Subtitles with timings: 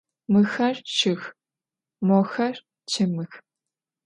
[0.31, 1.21] Mıxer şşıx,
[2.07, 2.55] moxer
[2.89, 3.31] çemıx.